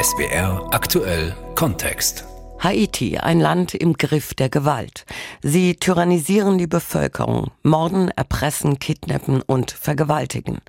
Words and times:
SBR 0.00 0.68
aktuell 0.70 1.34
Kontext. 1.56 2.24
Haiti, 2.60 3.18
ein 3.18 3.40
Land 3.40 3.74
im 3.74 3.94
Griff 3.94 4.34
der 4.34 4.48
Gewalt. 4.48 5.04
Sie 5.42 5.74
tyrannisieren 5.74 6.58
die 6.58 6.68
Bevölkerung, 6.68 7.50
morden, 7.64 8.08
erpressen, 8.10 8.78
kidnappen 8.78 9.42
und 9.42 9.72
vergewaltigen. 9.72 10.60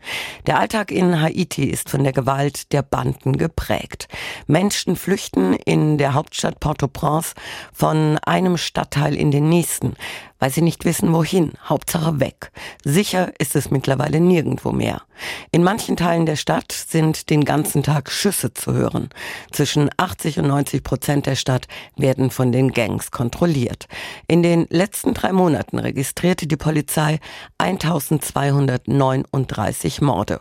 Der 0.47 0.57
Alltag 0.57 0.91
in 0.91 1.21
Haiti 1.21 1.65
ist 1.65 1.89
von 1.91 2.03
der 2.03 2.13
Gewalt 2.13 2.73
der 2.73 2.81
Banden 2.81 3.37
geprägt. 3.37 4.07
Menschen 4.47 4.95
flüchten 4.95 5.53
in 5.53 5.99
der 5.99 6.15
Hauptstadt 6.15 6.59
Port-au-Prince 6.59 7.35
von 7.71 8.17
einem 8.25 8.57
Stadtteil 8.57 9.15
in 9.15 9.29
den 9.29 9.49
nächsten 9.49 9.93
weil 10.43 10.51
sie 10.51 10.61
nicht 10.61 10.83
wissen, 10.83 11.13
wohin. 11.13 11.53
Hauptsache 11.63 12.19
weg. 12.19 12.51
Sicher 12.83 13.31
ist 13.39 13.55
es 13.55 13.71
mittlerweile 13.71 14.19
nirgendwo 14.19 14.73
mehr. 14.73 15.03
In 15.51 15.63
manchen 15.63 15.95
Teilen 15.95 16.25
der 16.25 16.35
Stadt 16.35 16.73
sind 16.73 17.29
den 17.29 17.45
ganzen 17.45 17.81
Tag 17.81 18.11
Schüsse 18.11 18.53
zu 18.53 18.73
hören. 18.73 19.07
Zwischen 19.53 19.89
80 19.95 20.39
und 20.39 20.47
90 20.47 20.83
Prozent 20.83 21.27
der 21.27 21.35
Stadt 21.35 21.69
werden 21.95 22.29
von 22.29 22.51
den 22.51 22.73
Gangs 22.73 23.11
kontrolliert. 23.11 23.87
In 24.27 24.43
den 24.43 24.67
letzten 24.69 25.13
drei 25.13 25.31
Monaten 25.31 25.79
registrierte 25.79 26.45
die 26.45 26.57
Polizei 26.57 27.21
1239 27.59 30.01
Morde. 30.01 30.39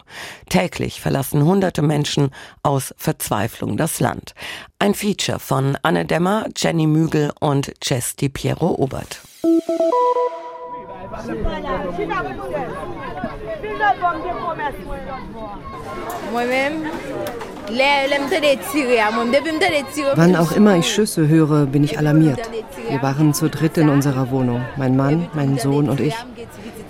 Täglich 0.49 1.01
verlassen 1.01 1.45
hunderte 1.45 1.83
Menschen 1.83 2.31
aus 2.65 2.93
Verzweiflung 2.97 3.77
das 3.77 4.01
Land. 4.01 4.35
Ein 4.81 4.95
Feature 4.95 5.39
von 5.39 5.79
Anne 5.83 6.07
Demmer, 6.07 6.47
Jenny 6.57 6.89
Mügel 6.89 7.31
und 7.39 7.71
Di 8.21 8.29
Piero 8.29 8.75
Obert. 8.81 9.21
Wann 20.15 20.37
auch 20.37 20.53
immer 20.53 20.77
ich 20.77 20.95
Schüsse 20.95 21.27
höre, 21.27 21.67
bin 21.67 21.83
ich 21.83 21.99
alarmiert. 21.99 22.41
Wir 22.89 23.03
waren 23.03 23.35
zu 23.35 23.51
dritt 23.51 23.77
in 23.79 23.89
unserer 23.89 24.31
Wohnung, 24.31 24.65
mein 24.77 24.97
Mann, 24.97 25.29
mein 25.35 25.59
Sohn 25.59 25.89
und 25.89 25.99
ich. 25.99 26.15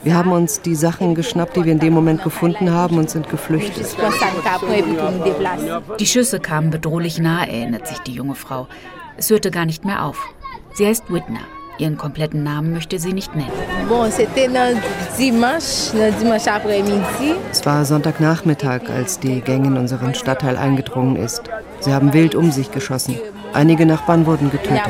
Wir 0.03 0.15
haben 0.15 0.33
uns 0.33 0.61
die 0.61 0.75
Sachen 0.75 1.15
geschnappt, 1.15 1.57
die 1.57 1.65
wir 1.65 1.73
in 1.73 1.79
dem 1.79 1.95
Moment 1.95 2.23
gefunden 2.23 2.71
haben 2.71 2.99
und 2.99 3.09
sind 3.09 3.31
geflüchtet. 3.31 3.97
Die 5.99 6.07
Schüsse 6.07 6.39
kamen 6.39 6.71
bedrohlich 6.71 7.19
nahe, 7.19 7.49
erinnert 7.49 7.87
sich 7.87 7.99
die 8.01 8.13
junge 8.13 8.35
Frau. 8.35 8.69
Es 9.17 9.31
hörte 9.31 9.51
gar 9.51 9.65
nicht 9.65 9.87
mehr 9.87 10.05
auf. 10.05 10.19
Sie 10.75 10.87
heißt 10.87 11.11
Whitner. 11.11 11.41
Ihren 11.83 11.97
kompletten 11.97 12.45
Namen 12.45 12.73
möchte 12.73 13.01
sie 13.01 13.13
nicht 13.13 13.35
nennen. 13.35 13.51
Es 17.51 17.67
war 17.67 17.85
Sonntagnachmittag, 17.85 18.83
als 18.89 19.19
die 19.19 19.41
Gang 19.41 19.67
in 19.67 19.77
unseren 19.77 20.15
Stadtteil 20.15 20.57
eingedrungen 20.57 21.17
ist. 21.17 21.43
Sie 21.81 21.93
haben 21.93 22.13
wild 22.13 22.37
um 22.37 22.53
sich 22.53 22.71
geschossen. 22.71 23.17
Einige 23.53 23.85
Nachbarn 23.85 24.27
wurden 24.27 24.49
getötet. 24.53 24.81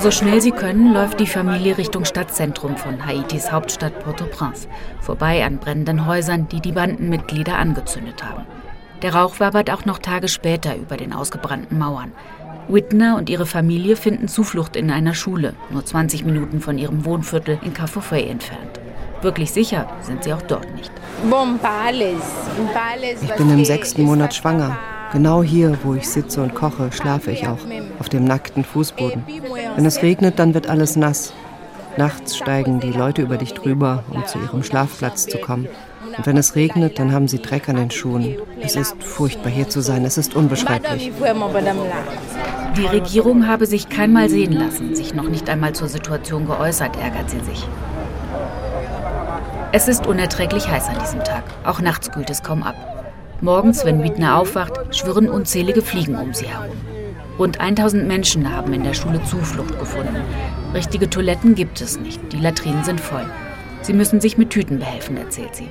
So 0.00 0.10
schnell 0.10 0.40
sie 0.40 0.50
können, 0.50 0.92
läuft 0.92 1.20
die 1.20 1.26
Familie 1.26 1.78
Richtung 1.78 2.04
Stadtzentrum 2.04 2.76
von 2.76 3.06
Haitis 3.06 3.52
Hauptstadt 3.52 4.02
Port-au-Prince, 4.02 4.66
vorbei 5.00 5.44
an 5.44 5.58
brennenden 5.58 6.06
Häusern, 6.06 6.48
die 6.48 6.60
die 6.60 6.72
Bandenmitglieder 6.72 7.56
angezündet 7.56 8.24
haben. 8.24 8.44
Der 9.02 9.14
Rauch 9.14 9.38
wabert 9.38 9.70
auch 9.70 9.84
noch 9.84 9.98
Tage 9.98 10.28
später 10.28 10.76
über 10.76 10.96
den 10.96 11.12
ausgebrannten 11.12 11.78
Mauern. 11.78 12.12
Whitner 12.68 13.16
und 13.16 13.30
ihre 13.30 13.46
Familie 13.46 13.96
finden 13.96 14.28
Zuflucht 14.28 14.76
in 14.76 14.90
einer 14.90 15.14
Schule, 15.14 15.54
nur 15.70 15.84
20 15.84 16.24
Minuten 16.24 16.60
von 16.60 16.78
ihrem 16.78 17.04
Wohnviertel 17.04 17.58
in 17.62 17.72
Cafofey 17.72 18.28
entfernt. 18.28 18.80
Wirklich 19.22 19.52
sicher 19.52 19.88
sind 20.02 20.24
sie 20.24 20.32
auch 20.32 20.42
dort 20.42 20.72
nicht. 20.74 20.90
Ich 23.22 23.34
bin 23.34 23.50
im 23.50 23.64
sechsten 23.64 24.02
Monat 24.02 24.34
schwanger. 24.34 24.76
Genau 25.12 25.42
hier, 25.42 25.78
wo 25.82 25.94
ich 25.94 26.08
sitze 26.08 26.42
und 26.42 26.54
koche, 26.54 26.92
schlafe 26.92 27.30
ich 27.30 27.46
auch, 27.48 27.58
auf 27.98 28.08
dem 28.08 28.24
nackten 28.24 28.64
Fußboden. 28.64 29.24
Wenn 29.74 29.86
es 29.86 30.02
regnet, 30.02 30.38
dann 30.38 30.54
wird 30.54 30.68
alles 30.68 30.96
nass. 30.96 31.32
Nachts 31.96 32.36
steigen 32.36 32.78
die 32.78 32.92
Leute 32.92 33.22
über 33.22 33.38
dich 33.38 33.54
drüber, 33.54 34.04
um 34.10 34.24
zu 34.26 34.38
ihrem 34.38 34.62
Schlafplatz 34.62 35.26
zu 35.26 35.38
kommen. 35.38 35.68
Und 36.18 36.26
wenn 36.26 36.36
es 36.36 36.56
regnet, 36.56 36.98
dann 36.98 37.12
haben 37.12 37.28
sie 37.28 37.38
Dreck 37.38 37.68
an 37.68 37.76
den 37.76 37.92
Schuhen. 37.92 38.36
Es 38.60 38.74
ist 38.74 39.00
furchtbar 39.02 39.50
hier 39.50 39.68
zu 39.68 39.80
sein, 39.80 40.04
es 40.04 40.18
ist 40.18 40.34
unbeschreiblich. 40.34 41.12
Die 42.76 42.86
Regierung 42.86 43.46
habe 43.46 43.66
sich 43.66 43.88
keinmal 43.88 44.28
sehen 44.28 44.52
lassen, 44.52 44.96
sich 44.96 45.14
noch 45.14 45.28
nicht 45.28 45.48
einmal 45.48 45.74
zur 45.74 45.88
Situation 45.88 46.46
geäußert, 46.46 46.96
ärgert 47.00 47.30
sie 47.30 47.40
sich. 47.40 47.66
Es 49.70 49.86
ist 49.86 50.06
unerträglich 50.06 50.68
heiß 50.68 50.88
an 50.88 50.98
diesem 50.98 51.22
Tag. 51.22 51.44
Auch 51.64 51.80
nachts 51.80 52.10
kühlt 52.10 52.30
es 52.30 52.42
kaum 52.42 52.64
ab. 52.64 52.74
Morgens, 53.40 53.84
wenn 53.84 54.02
Wiedner 54.02 54.38
aufwacht, 54.38 54.96
schwirren 54.96 55.28
unzählige 55.28 55.82
Fliegen 55.82 56.16
um 56.16 56.34
sie 56.34 56.46
herum. 56.46 56.74
Rund 57.38 57.60
1000 57.60 58.08
Menschen 58.08 58.52
haben 58.52 58.72
in 58.72 58.82
der 58.82 58.94
Schule 58.94 59.22
Zuflucht 59.22 59.78
gefunden. 59.78 60.16
Richtige 60.74 61.08
Toiletten 61.08 61.54
gibt 61.54 61.80
es 61.80 62.00
nicht, 62.00 62.20
die 62.32 62.40
Latrinen 62.40 62.82
sind 62.82 63.00
voll. 63.00 63.24
Sie 63.82 63.92
müssen 63.92 64.20
sich 64.20 64.36
mit 64.36 64.50
Tüten 64.50 64.80
behelfen, 64.80 65.16
erzählt 65.16 65.54
sie. 65.54 65.68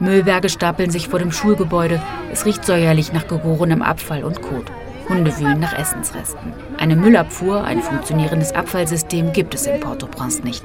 Müllberge 0.00 0.48
stapeln 0.48 0.90
sich 0.90 1.08
vor 1.08 1.18
dem 1.18 1.32
Schulgebäude. 1.32 2.02
Es 2.32 2.44
riecht 2.44 2.64
säuerlich 2.64 3.12
nach 3.12 3.28
gegorenem 3.28 3.82
Abfall 3.82 4.24
und 4.24 4.42
Kot. 4.42 4.70
Hunde 5.08 5.36
wühlen 5.38 5.60
nach 5.60 5.78
Essensresten. 5.78 6.52
Eine 6.78 6.96
Müllabfuhr, 6.96 7.62
ein 7.62 7.82
funktionierendes 7.82 8.52
Abfallsystem 8.52 9.32
gibt 9.32 9.54
es 9.54 9.66
in 9.66 9.80
Port-au-Prince 9.80 10.42
nicht. 10.42 10.64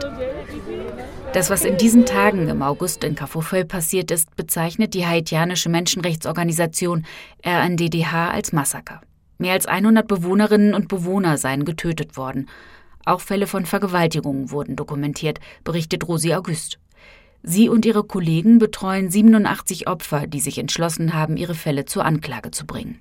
Das, 1.34 1.52
was 1.52 1.64
in 1.64 1.78
diesen 1.78 2.06
Tagen 2.06 2.48
im 2.48 2.64
August 2.64 3.04
in 3.04 3.14
Cafofeu 3.14 3.64
passiert 3.64 4.10
ist, 4.10 4.36
bezeichnet 4.36 4.96
die 4.96 5.06
haitianische 5.06 5.70
Menschenrechtsorganisation 5.70 7.06
RNDDH 7.46 8.32
als 8.32 8.52
Massaker. 8.52 9.02
Mehr 9.38 9.54
als 9.54 9.68
100 9.68 10.08
Bewohnerinnen 10.08 10.74
und 10.74 10.88
Bewohner 10.88 11.38
seien 11.38 11.66
getötet 11.66 12.18
worden. 12.18 12.50
Auch 13.06 13.22
Fälle 13.22 13.46
von 13.46 13.66
Vergewaltigungen 13.66 14.52
wurden 14.52 14.76
dokumentiert, 14.76 15.40
berichtet 15.64 16.08
Rosi 16.08 16.34
August. 16.34 16.80
Sie 17.44 17.70
und 17.70 17.86
ihre 17.86 18.04
Kollegen 18.04 18.60
betreuen 18.60 19.10
87 19.10 19.88
Opfer, 19.88 20.28
die 20.28 20.40
sich 20.40 20.58
entschlossen 20.58 21.14
haben, 21.14 21.38
ihre 21.38 21.56
Fälle 21.56 21.86
zur 21.86 22.06
Anklage 22.06 22.52
zu 22.52 22.66
bringen. 22.66 23.00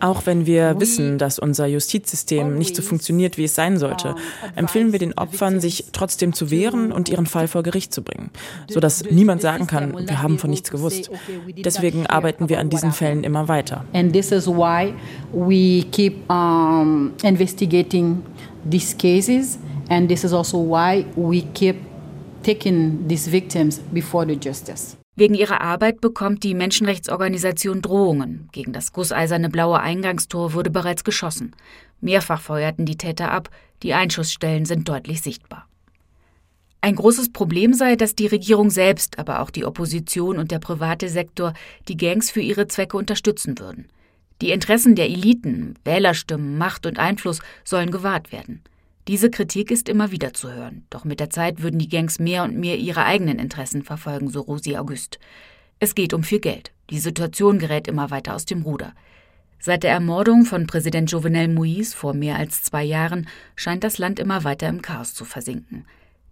Auch 0.00 0.26
wenn 0.26 0.46
wir 0.46 0.80
wissen, 0.80 1.18
dass 1.18 1.38
unser 1.38 1.66
Justizsystem 1.66 2.56
nicht 2.56 2.76
so 2.76 2.82
funktioniert, 2.82 3.36
wie 3.36 3.44
es 3.44 3.54
sein 3.54 3.78
sollte, 3.78 4.14
empfehlen 4.54 4.92
wir 4.92 4.98
den 4.98 5.14
Opfern, 5.14 5.60
sich 5.60 5.86
trotzdem 5.92 6.32
zu 6.32 6.50
wehren 6.50 6.92
und 6.92 7.08
ihren 7.08 7.26
Fall 7.26 7.48
vor 7.48 7.62
Gericht 7.62 7.92
zu 7.92 8.02
bringen, 8.02 8.30
sodass 8.68 9.04
niemand 9.10 9.42
sagen 9.42 9.66
kann, 9.66 9.94
wir 10.06 10.22
haben 10.22 10.38
von 10.38 10.50
nichts 10.50 10.70
gewusst. 10.70 11.10
Deswegen 11.56 12.06
arbeiten 12.06 12.48
wir 12.48 12.60
an 12.60 12.70
diesen 12.70 12.92
Fällen 12.92 13.24
immer 13.24 13.48
weiter. 13.48 13.84
And 13.92 14.12
this 14.12 14.30
is 14.30 14.46
why 14.46 14.94
we 15.32 15.84
keep 15.90 16.28
um, 16.30 17.12
investigating 17.22 18.22
these 18.68 18.96
cases 18.96 19.58
and 19.88 20.08
this 20.08 20.24
is 20.24 20.32
also 20.32 20.58
why 20.58 21.04
we 21.16 21.42
keep 21.54 21.76
taking 22.42 23.06
these 23.08 23.30
victims 23.30 23.80
before 23.92 24.26
the 24.26 24.38
justice. 24.38 24.96
Wegen 25.16 25.34
ihrer 25.34 25.60
Arbeit 25.60 26.00
bekommt 26.00 26.44
die 26.44 26.54
Menschenrechtsorganisation 26.54 27.82
Drohungen. 27.82 28.48
Gegen 28.52 28.72
das 28.72 28.92
gusseiserne 28.92 29.48
blaue 29.48 29.80
Eingangstor 29.80 30.52
wurde 30.52 30.70
bereits 30.70 31.02
geschossen. 31.02 31.56
Mehrfach 32.00 32.40
feuerten 32.40 32.86
die 32.86 32.96
Täter 32.96 33.32
ab, 33.32 33.50
die 33.82 33.94
Einschussstellen 33.94 34.64
sind 34.64 34.88
deutlich 34.88 35.20
sichtbar. 35.20 35.66
Ein 36.80 36.94
großes 36.94 37.32
Problem 37.32 37.74
sei, 37.74 37.96
dass 37.96 38.14
die 38.14 38.28
Regierung 38.28 38.70
selbst, 38.70 39.18
aber 39.18 39.40
auch 39.40 39.50
die 39.50 39.64
Opposition 39.64 40.38
und 40.38 40.52
der 40.52 40.60
private 40.60 41.08
Sektor 41.08 41.52
die 41.88 41.96
Gangs 41.96 42.30
für 42.30 42.40
ihre 42.40 42.68
Zwecke 42.68 42.96
unterstützen 42.96 43.58
würden. 43.58 43.88
Die 44.40 44.50
Interessen 44.50 44.94
der 44.94 45.06
Eliten, 45.06 45.74
Wählerstimmen, 45.84 46.58
Macht 46.58 46.86
und 46.86 46.98
Einfluss 46.98 47.40
sollen 47.64 47.90
gewahrt 47.90 48.30
werden. 48.30 48.62
Diese 49.08 49.30
Kritik 49.30 49.70
ist 49.70 49.88
immer 49.88 50.10
wieder 50.12 50.34
zu 50.34 50.52
hören, 50.52 50.84
doch 50.90 51.04
mit 51.04 51.18
der 51.18 51.30
Zeit 51.30 51.62
würden 51.62 51.78
die 51.78 51.88
Gangs 51.88 52.18
mehr 52.18 52.44
und 52.44 52.56
mehr 52.56 52.76
ihre 52.76 53.04
eigenen 53.04 53.38
Interessen 53.38 53.82
verfolgen, 53.82 54.28
so 54.28 54.42
Rosi 54.42 54.76
August. 54.76 55.18
Es 55.80 55.94
geht 55.94 56.12
um 56.12 56.22
viel 56.22 56.40
Geld. 56.40 56.72
Die 56.90 56.98
Situation 56.98 57.58
gerät 57.58 57.88
immer 57.88 58.10
weiter 58.10 58.34
aus 58.34 58.44
dem 58.44 58.62
Ruder. 58.62 58.92
Seit 59.60 59.82
der 59.82 59.92
Ermordung 59.92 60.44
von 60.44 60.66
Präsident 60.66 61.10
Jovenel 61.10 61.48
Moïse 61.48 61.96
vor 61.96 62.14
mehr 62.14 62.36
als 62.36 62.62
zwei 62.62 62.84
Jahren 62.84 63.28
scheint 63.56 63.82
das 63.82 63.98
Land 63.98 64.20
immer 64.20 64.44
weiter 64.44 64.68
im 64.68 64.82
Chaos 64.82 65.14
zu 65.14 65.24
versinken. 65.24 65.84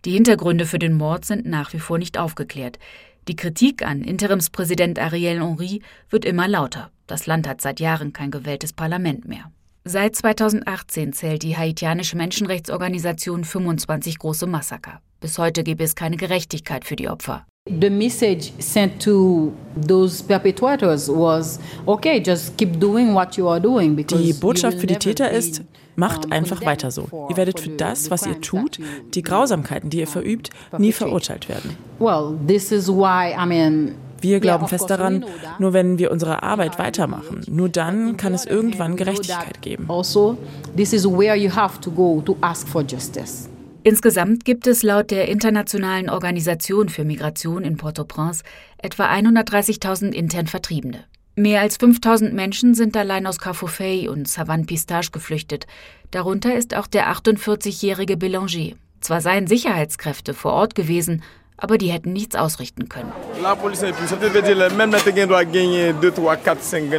Die 0.04 0.12
Hintergründe 0.12 0.66
für 0.66 0.78
den 0.78 0.94
Mord 0.94 1.24
sind 1.24 1.46
nach 1.46 1.72
wie 1.72 1.80
vor 1.80 1.98
nicht 1.98 2.18
aufgeklärt. 2.18 2.78
Die 3.26 3.34
Kritik 3.34 3.84
an 3.84 4.02
Interimspräsident 4.02 5.00
Ariel 5.00 5.40
Henry 5.40 5.82
wird 6.08 6.24
immer 6.24 6.46
lauter. 6.46 6.92
Das 7.06 7.26
Land 7.26 7.46
hat 7.46 7.60
seit 7.60 7.80
Jahren 7.80 8.12
kein 8.12 8.30
gewähltes 8.30 8.72
Parlament 8.72 9.28
mehr. 9.28 9.50
Seit 9.84 10.16
2018 10.16 11.12
zählt 11.12 11.44
die 11.44 11.56
haitianische 11.56 12.16
Menschenrechtsorganisation 12.16 13.44
25 13.44 14.18
große 14.18 14.46
Massaker. 14.46 15.00
Bis 15.20 15.38
heute 15.38 15.62
gebe 15.62 15.84
es 15.84 15.94
keine 15.94 16.16
Gerechtigkeit 16.16 16.84
für 16.84 16.96
die 16.96 17.08
Opfer. 17.08 17.46
The 17.68 17.90
message 17.90 18.52
sent 18.58 19.02
to 19.02 19.52
those 19.88 20.22
perpetrators 20.22 21.08
was, 21.08 21.60
okay, 21.84 22.22
just 22.24 22.56
keep 22.58 22.78
doing 22.80 23.14
what 23.14 23.36
you 23.36 23.48
are 23.48 23.60
doing. 23.60 23.96
Die 23.96 24.32
Botschaft 24.32 24.78
für 24.78 24.86
die 24.86 24.96
Täter 24.96 25.30
ist, 25.30 25.62
Macht 25.96 26.30
einfach 26.30 26.64
weiter 26.64 26.90
so. 26.90 27.08
Ihr 27.30 27.36
werdet 27.38 27.58
für 27.58 27.70
das, 27.70 28.10
was 28.10 28.26
ihr 28.26 28.40
tut, 28.42 28.78
die 29.14 29.22
Grausamkeiten, 29.22 29.88
die 29.88 30.00
ihr 30.00 30.06
verübt, 30.06 30.50
nie 30.76 30.92
verurteilt 30.92 31.48
werden. 31.48 31.76
Well, 31.98 32.38
this 32.46 32.70
is 32.70 32.88
why 32.88 33.32
I 33.32 33.46
mean 33.46 33.94
wir 34.26 34.40
glauben 34.40 34.66
fest 34.66 34.90
daran, 34.90 35.24
nur 35.60 35.72
wenn 35.72 35.98
wir 35.98 36.10
unsere 36.10 36.42
Arbeit 36.42 36.80
weitermachen, 36.80 37.42
nur 37.48 37.68
dann 37.68 38.16
kann 38.16 38.34
es 38.34 38.44
irgendwann 38.44 38.96
Gerechtigkeit 38.96 39.62
geben. 39.62 39.86
Also, 39.88 40.36
this 40.76 40.92
is 40.92 41.06
where 41.06 41.36
you 41.36 41.54
have 41.54 41.80
to 41.80 41.92
go 41.92 42.20
to 42.24 42.36
ask 42.40 42.66
for 42.66 42.82
justice. 42.82 43.48
Insgesamt 43.84 44.44
gibt 44.44 44.66
es 44.66 44.82
laut 44.82 45.12
der 45.12 45.28
Internationalen 45.28 46.10
Organisation 46.10 46.88
für 46.88 47.04
Migration 47.04 47.62
in 47.62 47.76
Port-au-Prince 47.76 48.42
etwa 48.78 49.04
130.000 49.04 50.10
intern 50.10 50.48
Vertriebene. 50.48 51.04
Mehr 51.36 51.60
als 51.60 51.76
5000 51.76 52.34
Menschen 52.34 52.74
sind 52.74 52.96
allein 52.96 53.28
aus 53.28 53.38
Carrefour 53.38 54.10
und 54.10 54.26
Savane 54.26 54.64
Pistache 54.64 55.12
geflüchtet. 55.12 55.68
Darunter 56.10 56.56
ist 56.56 56.74
auch 56.74 56.88
der 56.88 57.12
48-jährige 57.12 58.14
Bélanger. 58.14 58.74
Zwar 59.00 59.20
seien 59.20 59.46
Sicherheitskräfte 59.46 60.34
vor 60.34 60.54
Ort 60.54 60.74
gewesen, 60.74 61.22
aber 61.56 61.78
die 61.78 61.90
hätten 61.90 62.12
nichts 62.12 62.36
ausrichten 62.36 62.88
können. 62.88 63.12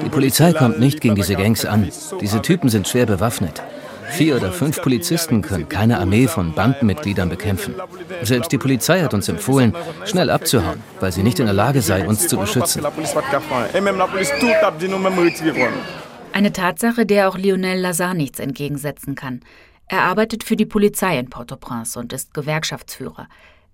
Die 0.04 0.10
Polizei 0.10 0.54
kommt 0.54 0.80
nicht 0.80 1.02
gegen 1.02 1.16
diese 1.16 1.36
Gangs 1.36 1.66
an. 1.66 1.90
Diese 2.22 2.42
Typen 2.42 2.70
sind 2.70 2.88
schwer 2.88 3.06
bewaffnet. 3.06 3.62
Vier 4.10 4.38
oder 4.38 4.52
fünf 4.52 4.82
Polizisten 4.82 5.42
können 5.42 5.68
keine 5.68 6.00
Armee 6.00 6.28
von 6.28 6.54
Bandenmitgliedern 6.54 7.30
bekämpfen. 7.30 7.76
Selbst 8.24 8.52
die 8.52 8.58
Polizei 8.58 9.02
hat 9.02 9.14
uns 9.14 9.28
empfohlen, 9.28 9.76
schnell 10.06 10.30
abzuhauen, 10.30 10.82
weil 11.00 11.12
sie 11.12 11.24
nicht 11.24 11.40
in 11.40 11.46
der 11.46 11.54
Lage 11.54 11.82
sei, 11.82 12.08
uns 12.08 12.28
zu 12.28 12.38
beschützen. 12.38 12.84
Eine 16.34 16.54
Tatsache, 16.54 17.06
der 17.06 17.30
auch 17.30 17.38
Lionel 17.38 17.80
Lazar 17.80 18.14
nichts 18.14 18.40
entgegensetzen 18.40 19.16
kann. 19.16 19.42
Er 19.88 20.04
arbeitet 20.04 20.44
für 20.44 20.56
die 20.56 20.66
Polizei 20.66 21.18
in 21.18 21.30
Port-au-Prince 21.30 22.00
und 22.00 22.14
ist 22.14 22.34
Gewerkschaftsführer. 22.34 23.28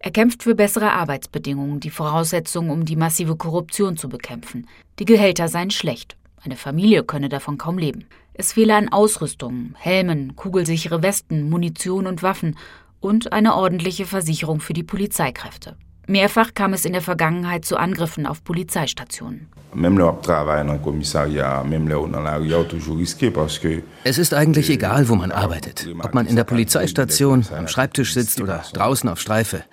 Er 0.06 0.12
kämpft 0.12 0.44
für 0.44 0.54
bessere 0.54 0.92
Arbeitsbedingungen, 0.92 1.80
die 1.80 1.90
Voraussetzung, 1.90 2.72
um 2.72 2.84
die 2.84 2.98
massive 2.98 3.38
Korruption 3.38 3.96
zu 3.96 4.10
bekämpfen. 4.10 4.68
Die 5.00 5.06
Gehälter 5.06 5.48
seien 5.48 5.72
schlecht. 5.72 6.18
Eine 6.44 6.58
Familie 6.58 7.06
könne 7.06 7.30
davon 7.30 7.58
kaum 7.58 7.78
leben. 7.78 8.04
Es 8.34 8.52
fehle 8.52 8.76
an 8.76 8.90
Ausrüstung, 8.90 9.76
Helmen, 9.78 10.36
kugelsichere 10.36 11.02
Westen, 11.02 11.50
Munition 11.50 12.06
und 12.06 12.22
Waffen 12.22 12.58
und 13.00 13.32
eine 13.32 13.56
ordentliche 13.56 14.06
Versicherung 14.06 14.60
für 14.60 14.74
die 14.74 14.84
Polizeikräfte. 14.84 15.78
Mehrfach 16.06 16.54
kam 16.54 16.74
es 16.74 16.84
in 16.84 16.92
der 16.92 17.02
Vergangenheit 17.02 17.64
zu 17.64 17.78
Angriffen 17.78 18.26
auf 18.26 18.44
Polizeistationen. 18.44 19.48
Es 24.04 24.18
ist 24.18 24.34
eigentlich 24.34 24.70
egal, 24.70 25.10
wo 25.10 25.16
man 25.16 25.32
arbeitet. 25.32 25.88
Ob 26.00 26.14
man 26.14 26.28
in 26.28 26.36
der 26.36 26.44
Polizeistation, 26.44 27.46
am 27.56 27.68
Schreibtisch 27.68 28.14
sitzt 28.14 28.42
oder 28.42 28.64
draußen 28.74 29.10
auf 29.10 29.20
Streife. 29.20 29.64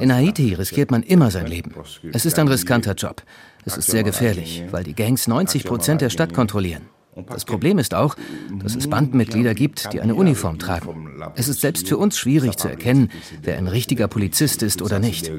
In 0.00 0.12
Haiti 0.12 0.54
riskiert 0.54 0.90
man 0.90 1.02
immer 1.02 1.30
sein 1.30 1.46
Leben. 1.46 1.74
Es 2.12 2.26
ist 2.26 2.38
ein 2.38 2.48
riskanter 2.48 2.94
Job. 2.94 3.22
Es 3.64 3.76
ist 3.76 3.90
sehr 3.90 4.02
gefährlich, 4.02 4.64
weil 4.70 4.84
die 4.84 4.94
Gangs 4.94 5.26
90 5.28 5.64
Prozent 5.64 6.00
der 6.00 6.10
Stadt 6.10 6.32
kontrollieren. 6.32 6.82
Das 7.26 7.44
Problem 7.44 7.78
ist 7.78 7.94
auch, 7.94 8.16
dass 8.62 8.76
es 8.76 8.88
Bandenmitglieder 8.88 9.54
gibt, 9.54 9.92
die 9.92 10.00
eine 10.00 10.14
Uniform 10.14 10.58
tragen. 10.58 11.22
Es 11.34 11.48
ist 11.48 11.60
selbst 11.60 11.88
für 11.88 11.96
uns 11.96 12.18
schwierig 12.18 12.56
zu 12.56 12.68
erkennen, 12.68 13.10
wer 13.42 13.58
ein 13.58 13.68
richtiger 13.68 14.08
Polizist 14.08 14.62
ist 14.62 14.82
oder 14.82 14.98
nicht. 14.98 15.30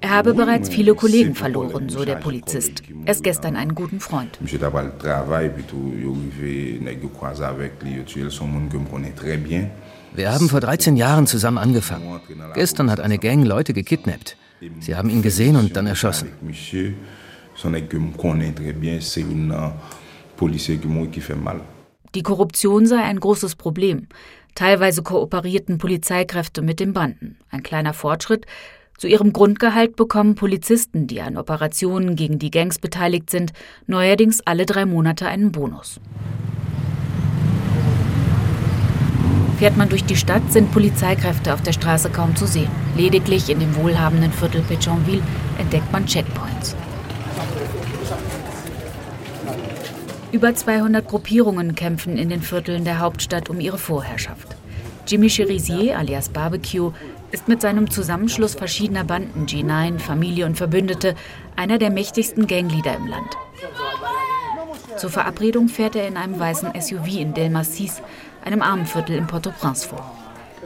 Er 0.00 0.10
habe 0.10 0.34
bereits 0.34 0.68
viele 0.68 0.94
Kollegen 0.94 1.34
verloren, 1.34 1.88
so 1.88 2.04
der 2.04 2.16
Polizist. 2.16 2.82
Er 3.04 3.12
ist 3.12 3.22
gestern 3.22 3.56
einen 3.56 3.74
guten 3.74 4.00
Freund. 4.00 4.38
Wir 10.14 10.32
haben 10.32 10.48
vor 10.48 10.60
13 10.60 10.96
Jahren 10.96 11.26
zusammen 11.26 11.58
angefangen. 11.58 12.20
Gestern 12.54 12.90
hat 12.90 13.00
eine 13.00 13.18
Gang 13.18 13.46
Leute 13.46 13.72
gekidnappt. 13.72 14.36
Sie 14.80 14.94
haben 14.94 15.10
ihn 15.10 15.22
gesehen 15.22 15.56
und 15.56 15.76
dann 15.76 15.86
erschossen. 15.86 16.30
Die 22.14 22.22
Korruption 22.22 22.86
sei 22.86 23.02
ein 23.02 23.20
großes 23.20 23.56
Problem. 23.56 24.06
Teilweise 24.54 25.02
kooperierten 25.02 25.78
Polizeikräfte 25.78 26.62
mit 26.62 26.78
den 26.78 26.92
Banden. 26.92 27.38
Ein 27.50 27.62
kleiner 27.62 27.94
Fortschritt. 27.94 28.46
Zu 28.98 29.08
ihrem 29.08 29.32
Grundgehalt 29.32 29.96
bekommen 29.96 30.34
Polizisten, 30.34 31.06
die 31.06 31.22
an 31.22 31.36
Operationen 31.36 32.14
gegen 32.14 32.38
die 32.38 32.50
Gangs 32.50 32.78
beteiligt 32.78 33.30
sind, 33.30 33.52
neuerdings 33.86 34.40
alle 34.42 34.66
drei 34.66 34.84
Monate 34.84 35.26
einen 35.26 35.50
Bonus. 35.50 36.00
Fährt 39.62 39.76
man 39.76 39.88
durch 39.88 40.02
die 40.02 40.16
Stadt, 40.16 40.42
sind 40.52 40.72
Polizeikräfte 40.72 41.54
auf 41.54 41.62
der 41.62 41.72
Straße 41.72 42.10
kaum 42.10 42.34
zu 42.34 42.48
sehen. 42.48 42.68
Lediglich 42.96 43.48
in 43.48 43.60
dem 43.60 43.76
wohlhabenden 43.76 44.32
Viertel 44.32 44.60
Pétionville 44.68 45.22
entdeckt 45.56 45.92
man 45.92 46.04
Checkpoints. 46.04 46.74
Über 50.32 50.52
200 50.52 51.06
Gruppierungen 51.06 51.76
kämpfen 51.76 52.18
in 52.18 52.28
den 52.28 52.42
Vierteln 52.42 52.84
der 52.84 52.98
Hauptstadt 52.98 53.50
um 53.50 53.60
ihre 53.60 53.78
Vorherrschaft. 53.78 54.48
Jimmy 55.06 55.28
Cherizier 55.28 55.96
alias 55.96 56.28
Barbecue 56.28 56.90
ist 57.30 57.46
mit 57.46 57.60
seinem 57.60 57.88
Zusammenschluss 57.88 58.56
verschiedener 58.56 59.04
Banden 59.04 59.46
G9, 59.46 60.00
Familie 60.00 60.46
und 60.46 60.56
Verbündete 60.56 61.14
einer 61.54 61.78
der 61.78 61.90
mächtigsten 61.90 62.48
Gangleader 62.48 62.96
im 62.96 63.06
Land. 63.06 63.36
Zur 64.96 65.10
Verabredung 65.10 65.68
fährt 65.68 65.96
er 65.96 66.06
in 66.06 66.16
einem 66.16 66.38
weißen 66.38 66.70
SUV 66.80 67.06
in 67.18 67.34
Delmasis, 67.34 68.02
einem 68.44 68.62
Armenviertel 68.62 69.16
in 69.16 69.26
Port-au-Prince 69.26 69.88
vor. 69.88 70.10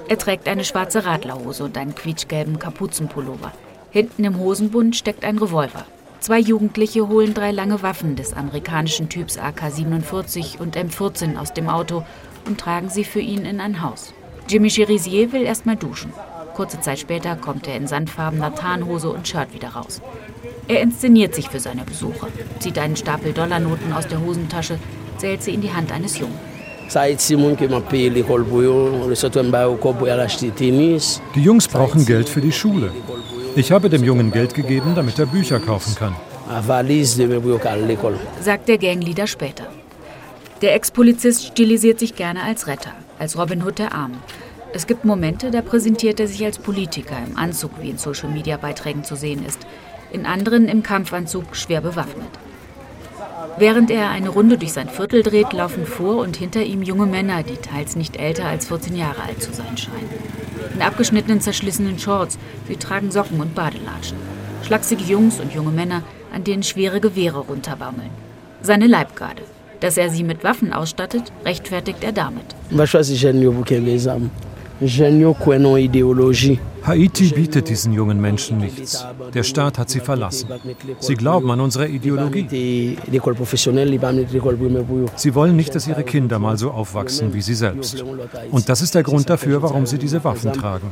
Er 0.09 0.19
trägt 0.19 0.49
eine 0.49 0.65
schwarze 0.65 1.05
Radlerhose 1.05 1.65
und 1.65 1.77
einen 1.77 1.95
quietschgelben 1.95 2.59
Kapuzenpullover. 2.59 3.53
Hinten 3.91 4.25
im 4.25 4.39
Hosenbund 4.39 4.95
steckt 4.95 5.25
ein 5.25 5.39
Revolver. 5.39 5.85
Zwei 6.21 6.39
Jugendliche 6.39 7.09
holen 7.09 7.35
drei 7.35 7.51
lange 7.51 7.83
Waffen 7.83 8.17
des 8.17 8.33
amerikanischen 8.33 9.09
Typs 9.09 9.39
AK-47 9.39 10.59
und 10.59 10.77
M14 10.77 11.37
aus 11.37 11.53
dem 11.53 11.69
Auto 11.69 12.05
und 12.47 12.59
tragen 12.61 12.89
sie 12.89 13.05
für 13.05 13.21
ihn 13.21 13.45
in 13.45 13.61
ein 13.61 13.83
Haus. 13.83 14.13
Jimmy 14.49 14.71
Cherizier 14.71 15.33
will 15.33 15.43
erstmal 15.43 15.77
duschen. 15.77 16.13
Kurze 16.57 16.81
Zeit 16.81 16.99
später 16.99 17.37
kommt 17.37 17.69
er 17.69 17.77
in 17.77 17.87
sandfarbener 17.87 18.55
Tarnhose 18.55 19.11
und 19.11 19.29
Shirt 19.29 19.53
wieder 19.53 19.69
raus. 19.69 20.01
Er 20.69 20.81
inszeniert 20.81 21.35
sich 21.35 21.51
für 21.51 21.61
seine 21.61 21.83
Besucher, 21.83 22.29
zieht 22.61 22.79
einen 22.79 22.97
Stapel 22.97 23.35
Dollarnoten 23.35 23.93
aus 23.93 24.07
der 24.07 24.23
Hosentasche, 24.23 24.79
zählt 25.19 25.43
sie 25.43 25.53
in 25.53 25.61
die 25.61 25.75
Hand 25.75 25.93
eines 25.93 26.19
Jungen. 26.19 26.39
Die 31.35 31.43
Jungs 31.43 31.69
brauchen 31.69 32.07
Geld 32.07 32.29
für 32.31 32.41
die 32.41 32.53
Schule. 32.53 32.91
Ich 33.55 33.71
habe 33.71 33.91
dem 33.91 34.03
Jungen 34.03 34.33
Geld 34.33 34.55
gegeben, 34.55 34.95
damit 34.95 35.19
er 35.19 35.27
Bücher 35.27 35.61
kaufen 35.61 35.95
kann. 35.95 36.17
Sagt 38.41 38.69
der 38.69 38.79
Gangleader 38.79 39.27
später. 39.27 39.67
Der 40.63 40.75
Ex-Polizist 40.75 41.49
stilisiert 41.49 41.99
sich 41.99 42.17
gerne 42.17 42.43
als 42.43 42.67
Retter, 42.67 42.93
als 43.19 43.37
Robin 43.37 43.63
Hood 43.63 43.79
der 43.79 43.93
Armen. 43.93 44.17
Es 44.77 44.87
gibt 44.87 45.07
Momente, 45.07 45.51
da 45.51 45.63
präsentiert 45.63 46.21
er 46.21 46.29
sich 46.29 46.45
als 46.45 46.59
Politiker 46.59 47.17
im 47.27 47.39
Anzug, 47.39 47.71
wie 47.81 47.89
in 47.89 47.97
Social-Media-Beiträgen 47.97 49.05
zu 49.05 49.17
sehen 49.17 49.43
ist. 49.43 49.67
In 50.13 50.27
anderen 50.27 50.69
im 50.69 50.83
Kampfanzug 50.83 51.57
schwer 51.57 51.81
bewaffnet. 51.81 52.29
Während 53.57 53.91
er 53.91 54.11
eine 54.11 54.29
Runde 54.29 54.59
durch 54.59 54.75
sein 54.75 54.91
Viertel 54.91 55.23
dreht, 55.23 55.55
laufen 55.55 55.87
vor 55.87 56.19
und 56.19 56.37
hinter 56.37 56.63
ihm 56.63 56.83
junge 56.83 57.07
Männer, 57.07 57.43
die 57.43 57.57
teils 57.57 57.97
nicht 57.97 58.19
älter 58.19 58.45
als 58.45 58.67
14 58.67 58.95
Jahre 58.95 59.23
alt 59.23 59.43
zu 59.43 59.51
sein 59.55 59.79
scheinen. 59.79 60.11
In 60.75 60.83
abgeschnittenen, 60.83 61.41
zerschlissenen 61.41 61.99
Shorts, 61.99 62.39
sie 62.69 62.77
tragen 62.77 63.11
Socken 63.11 63.41
und 63.41 63.55
Badelatschen. 63.55 64.19
Schlachsige 64.63 65.05
Jungs 65.05 65.41
und 65.41 65.55
junge 65.55 65.71
Männer, 65.71 66.03
an 66.35 66.45
denen 66.45 66.63
schwere 66.63 67.01
Gewehre 67.01 67.39
runterbaumeln. 67.39 68.11
Seine 68.61 68.89
Leibgarde. 68.89 69.43
Dass 69.81 69.97
er 69.97 70.11
sie 70.11 70.23
mit 70.23 70.45
Waffen 70.45 70.75
ausstattet, 70.75 71.33
rechtfertigt 71.47 72.05
er 72.05 72.13
damit. 72.13 72.55
Haiti 76.83 77.29
bietet 77.31 77.69
diesen 77.69 77.93
jungen 77.95 78.21
Menschen 78.21 78.59
nichts. 78.59 79.07
Der 79.33 79.43
Staat 79.43 79.79
hat 79.79 79.89
sie 79.89 80.01
verlassen. 80.01 80.49
Sie 81.01 81.15
glauben 81.15 81.51
an 81.51 81.61
unsere 81.61 81.89
Ideologie. 81.89 82.47
Sie 85.17 85.35
wollen 85.35 85.57
nicht, 85.57 85.75
dass 85.75 85.89
ihre 85.89 86.05
Kinder 86.05 86.39
mal 86.39 86.59
so 86.59 86.71
aufwachsen 86.71 87.33
wie 87.33 87.41
sie 87.41 87.55
selbst. 87.55 88.05
Und 88.51 88.69
das 88.69 88.83
ist 88.83 88.95
der 88.95 89.03
Grund 89.03 89.31
dafür, 89.31 89.63
warum 89.63 89.87
sie 89.87 89.99
diese 89.99 90.23
Waffen 90.25 90.53
tragen. 90.53 90.91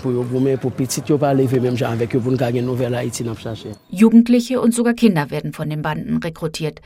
Jugendliche 3.90 4.60
und 4.62 4.74
sogar 4.74 4.94
Kinder 4.94 5.30
werden 5.30 5.52
von 5.52 5.68
den 5.68 5.82
Banden 5.82 6.16
rekrutiert. 6.16 6.80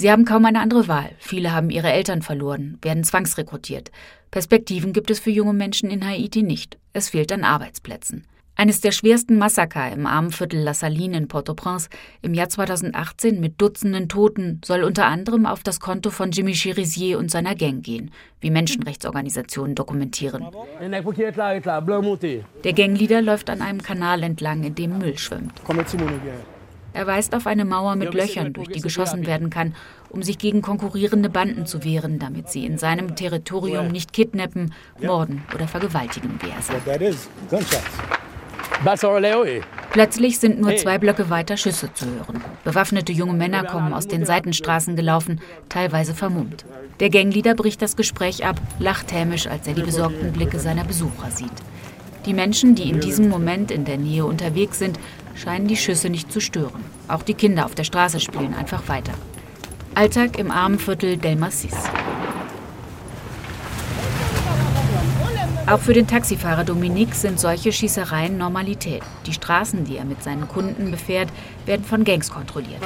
Sie 0.00 0.12
haben 0.12 0.24
kaum 0.24 0.44
eine 0.44 0.60
andere 0.60 0.86
Wahl. 0.86 1.10
Viele 1.18 1.52
haben 1.52 1.70
ihre 1.70 1.90
Eltern 1.90 2.22
verloren, 2.22 2.78
werden 2.82 3.02
zwangsrekrutiert. 3.02 3.90
Perspektiven 4.30 4.92
gibt 4.92 5.10
es 5.10 5.20
für 5.20 5.30
junge 5.30 5.54
Menschen 5.54 5.90
in 5.90 6.06
Haiti 6.06 6.42
nicht. 6.42 6.78
Es 6.92 7.10
fehlt 7.10 7.32
an 7.32 7.44
Arbeitsplätzen. 7.44 8.24
Eines 8.60 8.80
der 8.80 8.90
schwersten 8.90 9.38
Massaker 9.38 9.92
im 9.92 10.04
armen 10.04 10.32
Viertel 10.32 10.60
La 10.60 10.74
Saline 10.74 11.16
in 11.16 11.28
Port-au-Prince 11.28 11.88
im 12.22 12.34
Jahr 12.34 12.48
2018 12.48 13.38
mit 13.38 13.60
Dutzenden 13.60 14.08
Toten 14.08 14.60
soll 14.64 14.82
unter 14.82 15.06
anderem 15.06 15.46
auf 15.46 15.62
das 15.62 15.78
Konto 15.78 16.10
von 16.10 16.32
Jimmy 16.32 16.54
Chirizier 16.54 17.20
und 17.20 17.30
seiner 17.30 17.54
Gang 17.54 17.84
gehen, 17.84 18.10
wie 18.40 18.50
Menschenrechtsorganisationen 18.50 19.76
dokumentieren. 19.76 20.44
Der 22.64 22.72
Gangleader 22.72 23.22
läuft 23.22 23.48
an 23.48 23.62
einem 23.62 23.80
Kanal 23.80 24.24
entlang, 24.24 24.64
in 24.64 24.74
dem 24.74 24.98
Müll 24.98 25.16
schwimmt. 25.18 25.62
Er 26.94 27.06
weist 27.06 27.36
auf 27.36 27.46
eine 27.46 27.64
Mauer 27.64 27.94
mit 27.94 28.12
Löchern, 28.12 28.52
durch 28.52 28.68
die 28.70 28.80
geschossen 28.80 29.24
werden 29.24 29.50
kann, 29.50 29.76
um 30.10 30.22
sich 30.22 30.38
gegen 30.38 30.62
konkurrierende 30.62 31.28
Banden 31.28 31.66
zu 31.66 31.84
wehren, 31.84 32.18
damit 32.18 32.48
sie 32.50 32.64
in 32.64 32.78
seinem 32.78 33.16
Territorium 33.16 33.88
nicht 33.88 34.12
kidnappen, 34.12 34.74
morden 35.00 35.42
oder 35.54 35.68
vergewaltigen, 35.68 36.38
wie 36.40 36.50
er 36.50 36.62
sagt. 36.62 36.82
Plötzlich 39.90 40.38
sind 40.38 40.60
nur 40.60 40.76
zwei 40.76 40.98
Blöcke 40.98 41.30
weiter 41.30 41.56
Schüsse 41.56 41.92
zu 41.94 42.06
hören. 42.06 42.42
Bewaffnete 42.62 43.12
junge 43.12 43.32
Männer 43.32 43.64
kommen 43.64 43.92
aus 43.92 44.06
den 44.06 44.24
Seitenstraßen 44.24 44.94
gelaufen, 44.94 45.40
teilweise 45.68 46.14
vermummt. 46.14 46.64
Der 47.00 47.10
Gangleader 47.10 47.54
bricht 47.54 47.82
das 47.82 47.96
Gespräch 47.96 48.44
ab, 48.44 48.60
lacht 48.78 49.12
hämisch, 49.12 49.46
als 49.46 49.66
er 49.66 49.74
die 49.74 49.82
besorgten 49.82 50.32
Blicke 50.32 50.60
seiner 50.60 50.84
Besucher 50.84 51.30
sieht. 51.30 51.50
Die 52.26 52.34
Menschen, 52.34 52.74
die 52.74 52.90
in 52.90 53.00
diesem 53.00 53.28
Moment 53.28 53.70
in 53.70 53.84
der 53.84 53.96
Nähe 53.96 54.26
unterwegs 54.26 54.78
sind, 54.78 54.98
scheinen 55.34 55.66
die 55.66 55.76
Schüsse 55.76 56.10
nicht 56.10 56.30
zu 56.30 56.40
stören. 56.40 56.84
Auch 57.08 57.22
die 57.22 57.34
Kinder 57.34 57.64
auf 57.64 57.74
der 57.74 57.84
Straße 57.84 58.20
spielen 58.20 58.54
einfach 58.54 58.88
weiter. 58.88 59.12
Alltag 59.98 60.38
im 60.38 60.52
armen 60.52 60.78
Viertel 60.78 61.16
Del 61.16 61.34
Masis. 61.34 61.74
Auch 65.66 65.80
für 65.80 65.92
den 65.92 66.06
Taxifahrer 66.06 66.62
Dominique 66.62 67.16
sind 67.16 67.40
solche 67.40 67.72
Schießereien 67.72 68.38
Normalität. 68.38 69.02
Die 69.26 69.32
Straßen, 69.32 69.82
die 69.82 69.96
er 69.96 70.04
mit 70.04 70.22
seinen 70.22 70.46
Kunden 70.46 70.92
befährt, 70.92 71.30
werden 71.66 71.84
von 71.84 72.04
Gangs 72.04 72.30
kontrolliert. 72.30 72.80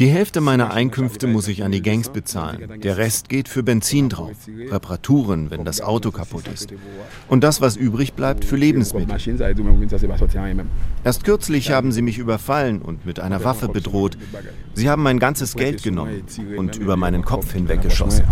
Die 0.00 0.08
Hälfte 0.08 0.40
meiner 0.40 0.72
Einkünfte 0.72 1.26
muss 1.26 1.46
ich 1.46 1.62
an 1.62 1.72
die 1.72 1.82
Gangs 1.82 2.08
bezahlen. 2.08 2.80
Der 2.80 2.96
Rest 2.96 3.28
geht 3.28 3.48
für 3.48 3.62
Benzin 3.62 4.08
drauf, 4.08 4.34
Reparaturen, 4.48 5.50
wenn 5.50 5.66
das 5.66 5.82
Auto 5.82 6.10
kaputt 6.10 6.48
ist. 6.48 6.72
Und 7.28 7.44
das, 7.44 7.60
was 7.60 7.76
übrig 7.76 8.14
bleibt, 8.14 8.46
für 8.46 8.56
Lebensmittel. 8.56 9.14
Erst 11.04 11.24
kürzlich 11.24 11.70
haben 11.70 11.92
sie 11.92 12.00
mich 12.00 12.16
überfallen 12.16 12.80
und 12.80 13.04
mit 13.04 13.20
einer 13.20 13.44
Waffe 13.44 13.68
bedroht. 13.68 14.16
Sie 14.72 14.88
haben 14.88 15.02
mein 15.02 15.18
ganzes 15.18 15.54
Geld 15.54 15.82
genommen 15.82 16.24
und 16.56 16.76
über 16.76 16.96
meinen 16.96 17.22
Kopf 17.22 17.52
hinweggeschossen. 17.52 18.24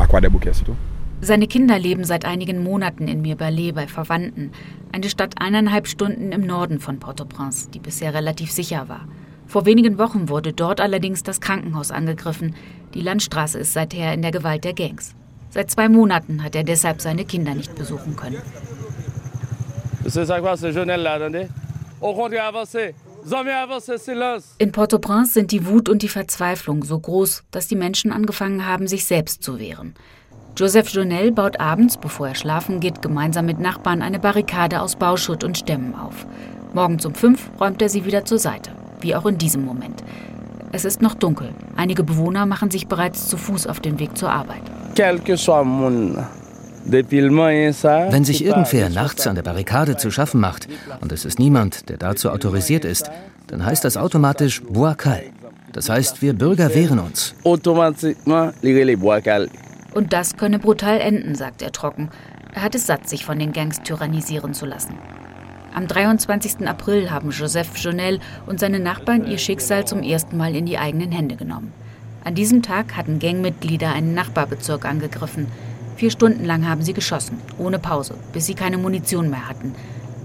Seine 1.20 1.48
Kinder 1.48 1.78
leben 1.78 2.04
seit 2.04 2.24
einigen 2.24 2.62
Monaten 2.62 3.08
in 3.08 3.20
Mirbalais 3.20 3.72
bei 3.72 3.88
Verwandten, 3.88 4.52
eine 4.90 5.10
Stadt 5.10 5.34
eineinhalb 5.38 5.86
Stunden 5.86 6.32
im 6.32 6.46
Norden 6.46 6.80
von 6.80 6.98
Port-au-Prince, 6.98 7.68
die 7.74 7.78
bisher 7.78 8.14
relativ 8.14 8.52
sicher 8.52 8.88
war. 8.88 9.06
Vor 9.48 9.64
wenigen 9.64 9.96
Wochen 9.96 10.28
wurde 10.28 10.52
dort 10.52 10.78
allerdings 10.78 11.22
das 11.22 11.40
Krankenhaus 11.40 11.90
angegriffen. 11.90 12.54
Die 12.92 13.00
Landstraße 13.00 13.58
ist 13.58 13.72
seither 13.72 14.12
in 14.12 14.20
der 14.20 14.30
Gewalt 14.30 14.64
der 14.64 14.74
Gangs. 14.74 15.14
Seit 15.48 15.70
zwei 15.70 15.88
Monaten 15.88 16.44
hat 16.44 16.54
er 16.54 16.64
deshalb 16.64 17.00
seine 17.00 17.24
Kinder 17.24 17.54
nicht 17.54 17.74
besuchen 17.74 18.14
können. 18.14 18.42
In 24.58 24.72
Port-au-Prince 24.72 25.32
sind 25.32 25.50
die 25.50 25.66
Wut 25.66 25.88
und 25.88 26.02
die 26.02 26.08
Verzweiflung 26.08 26.84
so 26.84 26.98
groß, 26.98 27.44
dass 27.50 27.68
die 27.68 27.76
Menschen 27.76 28.12
angefangen 28.12 28.66
haben, 28.66 28.86
sich 28.86 29.06
selbst 29.06 29.42
zu 29.42 29.58
wehren. 29.58 29.94
Joseph 30.58 30.90
Jonel 30.90 31.32
baut 31.32 31.58
abends, 31.58 31.96
bevor 31.96 32.28
er 32.28 32.34
schlafen 32.34 32.80
geht, 32.80 33.00
gemeinsam 33.00 33.46
mit 33.46 33.60
Nachbarn 33.60 34.02
eine 34.02 34.18
Barrikade 34.18 34.82
aus 34.82 34.96
Bauschutt 34.96 35.42
und 35.42 35.56
Stämmen 35.56 35.94
auf. 35.94 36.26
Morgens 36.74 37.06
um 37.06 37.14
fünf 37.14 37.50
räumt 37.58 37.80
er 37.80 37.88
sie 37.88 38.04
wieder 38.04 38.26
zur 38.26 38.38
Seite 38.38 38.72
wie 39.02 39.14
auch 39.14 39.26
in 39.26 39.38
diesem 39.38 39.64
Moment. 39.64 40.02
Es 40.72 40.84
ist 40.84 41.00
noch 41.00 41.14
dunkel. 41.14 41.50
Einige 41.76 42.04
Bewohner 42.04 42.44
machen 42.46 42.70
sich 42.70 42.88
bereits 42.88 43.28
zu 43.28 43.36
Fuß 43.36 43.66
auf 43.66 43.80
den 43.80 43.98
Weg 43.98 44.16
zur 44.18 44.30
Arbeit. 44.30 44.62
Wenn 48.10 48.24
sich 48.24 48.44
irgendwer 48.44 48.90
nachts 48.90 49.26
an 49.26 49.34
der 49.34 49.42
Barrikade 49.42 49.96
zu 49.96 50.10
schaffen 50.10 50.40
macht 50.40 50.68
und 51.00 51.12
es 51.12 51.24
ist 51.24 51.38
niemand, 51.38 51.88
der 51.88 51.96
dazu 51.96 52.30
autorisiert 52.30 52.84
ist, 52.84 53.10
dann 53.46 53.64
heißt 53.64 53.84
das 53.84 53.96
automatisch 53.96 54.62
Boakal. 54.62 55.22
Das 55.72 55.88
heißt, 55.88 56.22
wir 56.22 56.32
Bürger 56.32 56.74
wehren 56.74 56.98
uns. 56.98 57.34
Und 59.94 60.12
das 60.12 60.36
könne 60.36 60.58
brutal 60.58 61.00
enden, 61.00 61.34
sagt 61.34 61.62
er 61.62 61.72
trocken. 61.72 62.10
Er 62.54 62.62
hat 62.62 62.74
es 62.74 62.86
satt, 62.86 63.08
sich 63.08 63.24
von 63.24 63.38
den 63.38 63.52
Gangs 63.52 63.82
tyrannisieren 63.82 64.54
zu 64.54 64.66
lassen. 64.66 64.94
Am 65.78 65.86
23. 65.86 66.66
April 66.66 67.08
haben 67.12 67.30
Joseph 67.30 67.76
Jonel 67.76 68.18
und 68.46 68.58
seine 68.58 68.80
Nachbarn 68.80 69.28
ihr 69.28 69.38
Schicksal 69.38 69.86
zum 69.86 70.02
ersten 70.02 70.36
Mal 70.36 70.56
in 70.56 70.66
die 70.66 70.76
eigenen 70.76 71.12
Hände 71.12 71.36
genommen. 71.36 71.72
An 72.24 72.34
diesem 72.34 72.64
Tag 72.64 72.96
hatten 72.96 73.20
Gangmitglieder 73.20 73.92
einen 73.92 74.12
Nachbarbezirk 74.12 74.84
angegriffen. 74.84 75.46
Vier 75.94 76.10
Stunden 76.10 76.44
lang 76.44 76.68
haben 76.68 76.82
sie 76.82 76.94
geschossen, 76.94 77.38
ohne 77.58 77.78
Pause, 77.78 78.14
bis 78.32 78.46
sie 78.46 78.54
keine 78.54 78.76
Munition 78.76 79.30
mehr 79.30 79.48
hatten. 79.48 79.72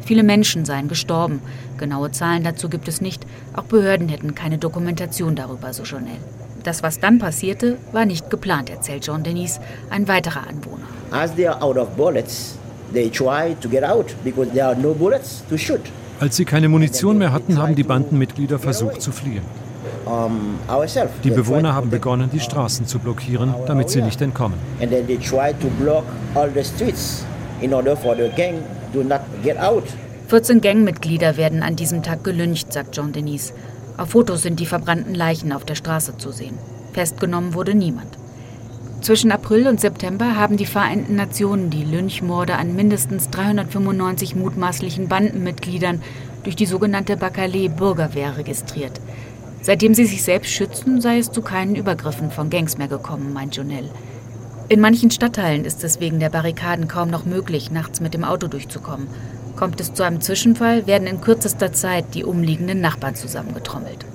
Viele 0.04 0.24
Menschen 0.24 0.66
seien 0.66 0.88
gestorben. 0.88 1.40
Genaue 1.78 2.10
Zahlen 2.10 2.44
dazu 2.44 2.68
gibt 2.68 2.88
es 2.88 3.00
nicht. 3.00 3.24
Auch 3.56 3.66
Behörden 3.66 4.10
hätten 4.10 4.34
keine 4.34 4.58
Dokumentation 4.58 5.36
darüber, 5.36 5.72
so 5.72 5.84
Jonel. 5.84 6.18
Das, 6.64 6.82
was 6.82 7.00
dann 7.00 7.20
passierte, 7.20 7.78
war 7.92 8.06
nicht 8.06 8.32
geplant, 8.32 8.72
erzählt 8.72 9.04
Jean 9.04 9.22
Denis, 9.22 9.60
ein 9.92 10.08
weiterer 10.08 10.48
Anwohner. 10.48 10.88
As 11.12 11.36
they 11.36 11.46
are 11.46 11.62
out 11.62 11.78
of 11.78 11.90
bullets, 11.90 12.58
als 16.24 16.38
sie 16.38 16.46
keine 16.46 16.70
Munition 16.70 17.18
mehr 17.18 17.34
hatten, 17.34 17.58
haben 17.58 17.76
die 17.76 17.84
Bandenmitglieder 17.84 18.58
versucht 18.58 19.02
zu 19.02 19.12
fliehen. 19.12 19.42
Die 21.24 21.32
Bewohner 21.32 21.74
haben 21.74 21.90
begonnen, 21.90 22.30
die 22.32 22.40
Straßen 22.40 22.86
zu 22.88 23.00
blockieren, 23.00 23.54
damit 23.68 23.90
sie 23.90 24.02
nicht 24.02 24.22
entkommen. 24.22 24.58
14 30.30 30.62
Gangmitglieder 30.62 31.36
werden 31.36 31.62
an 31.62 31.76
diesem 31.76 32.04
Tag 32.04 32.24
gelyncht, 32.24 32.72
sagt 32.72 32.96
Jean 32.96 33.12
Denis. 33.12 33.54
Auf 33.98 34.12
Fotos 34.12 34.44
sind 34.44 34.62
die 34.62 34.66
verbrannten 34.66 35.14
Leichen 35.14 35.52
auf 35.52 35.66
der 35.66 35.76
Straße 35.76 36.18
zu 36.18 36.32
sehen. 36.32 36.58
Festgenommen 36.94 37.54
wurde 37.54 37.76
niemand. 37.76 38.18
Zwischen 39.04 39.34
April 39.34 39.68
und 39.68 39.82
September 39.82 40.38
haben 40.38 40.56
die 40.56 40.66
Vereinten 40.66 41.18
Nationen 41.18 41.70
die 41.70 41.84
Lynchmorde 41.84 42.56
an 42.56 42.74
mindestens 42.74 43.30
395 43.32 44.34
mutmaßlichen 44.34 45.10
Bandenmitgliedern 45.10 46.02
durch 46.44 46.56
die 46.56 46.66
sogenannte 46.66 47.18
Bakale-Bürgerwehr 47.18 48.38
registriert. 48.38 49.02
Seitdem 49.62 49.94
sie 49.94 50.06
sich 50.06 50.24
selbst 50.24 50.54
schützen, 50.54 51.02
sei 51.02 51.18
es 51.18 51.34
zu 51.34 51.42
keinen 51.42 51.76
Übergriffen 51.76 52.32
von 52.32 52.50
Gangs 52.50 52.78
mehr 52.78 52.88
gekommen, 52.88 53.34
meint 53.34 53.58
Jonell. 53.58 53.90
In 54.70 54.80
manchen 54.80 55.12
Stadtteilen 55.12 55.66
ist 55.66 55.84
es 55.84 56.00
wegen 56.00 56.22
der 56.22 56.30
Barrikaden 56.30 56.88
kaum 56.88 57.10
noch 57.10 57.26
möglich, 57.26 57.72
nachts 57.72 58.00
mit 58.00 58.14
dem 58.14 58.24
Auto 58.24 58.48
durchzukommen. 58.48 59.10
Kommt 59.58 59.82
es 59.82 59.94
zu 59.94 60.04
einem 60.04 60.22
Zwischenfall, 60.22 60.88
werden 60.88 61.10
in 61.10 61.20
kürzester 61.20 61.74
Zeit 61.74 62.16
die 62.16 62.24
umliegenden 62.24 62.80
Nachbarn 62.80 63.16
zusammengetrommelt. 63.16 64.06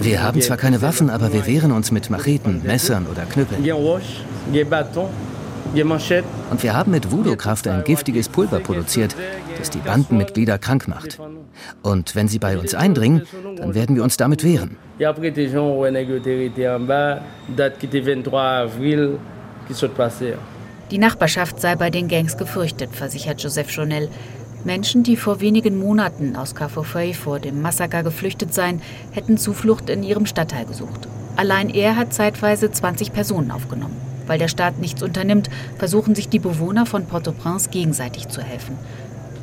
Wir 0.00 0.22
haben 0.22 0.40
zwar 0.40 0.56
keine 0.56 0.82
Waffen, 0.82 1.08
aber 1.08 1.32
wir 1.32 1.46
wehren 1.46 1.70
uns 1.70 1.92
mit 1.92 2.10
Macheten, 2.10 2.62
Messern 2.64 3.06
oder 3.10 3.22
Knüppeln. 3.22 3.64
Und 6.50 6.62
wir 6.62 6.74
haben 6.74 6.90
mit 6.90 7.10
Voodoo-Kraft 7.10 7.68
ein 7.68 7.84
giftiges 7.84 8.28
Pulver 8.28 8.60
produziert, 8.60 9.14
das 9.58 9.70
die 9.70 9.78
Bandenmitglieder 9.78 10.58
krank 10.58 10.88
macht. 10.88 11.18
Und 11.82 12.14
wenn 12.14 12.28
sie 12.28 12.38
bei 12.38 12.58
uns 12.58 12.74
eindringen, 12.74 13.22
dann 13.56 13.74
werden 13.74 13.96
wir 13.96 14.02
uns 14.02 14.16
damit 14.16 14.44
wehren. 14.44 14.76
Die 20.90 20.98
Nachbarschaft 20.98 21.60
sei 21.60 21.76
bei 21.76 21.90
den 21.90 22.08
Gangs 22.08 22.36
gefürchtet, 22.36 22.94
versichert 22.94 23.40
Joseph 23.42 23.70
Jonel. 23.70 24.08
Menschen, 24.64 25.02
die 25.02 25.16
vor 25.16 25.40
wenigen 25.40 25.78
Monaten 25.78 26.36
aus 26.36 26.54
Cafofeuille 26.54 27.14
vor 27.14 27.38
dem 27.38 27.60
Massaker 27.60 28.02
geflüchtet 28.02 28.54
seien, 28.54 28.80
hätten 29.12 29.36
Zuflucht 29.36 29.90
in 29.90 30.02
ihrem 30.02 30.26
Stadtteil 30.26 30.64
gesucht. 30.64 31.06
Allein 31.36 31.68
er 31.68 31.96
hat 31.96 32.14
zeitweise 32.14 32.70
20 32.70 33.12
Personen 33.12 33.50
aufgenommen. 33.50 33.96
Weil 34.26 34.38
der 34.38 34.48
Staat 34.48 34.78
nichts 34.78 35.02
unternimmt, 35.02 35.50
versuchen 35.78 36.14
sich 36.14 36.30
die 36.30 36.38
Bewohner 36.38 36.86
von 36.86 37.04
Port-au-Prince 37.04 37.68
gegenseitig 37.68 38.28
zu 38.28 38.40
helfen. 38.40 38.78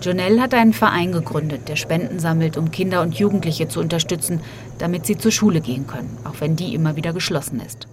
Jonel 0.01 0.41
hat 0.41 0.55
einen 0.55 0.73
Verein 0.73 1.11
gegründet, 1.11 1.67
der 1.67 1.75
Spenden 1.75 2.19
sammelt, 2.19 2.57
um 2.57 2.71
Kinder 2.71 3.03
und 3.03 3.13
Jugendliche 3.13 3.67
zu 3.67 3.79
unterstützen, 3.79 4.39
damit 4.79 5.05
sie 5.05 5.17
zur 5.17 5.31
Schule 5.31 5.61
gehen 5.61 5.85
können, 5.85 6.17
auch 6.23 6.35
wenn 6.39 6.55
die 6.55 6.73
immer 6.73 6.95
wieder 6.95 7.13
geschlossen 7.13 7.61
ist. 7.61 7.85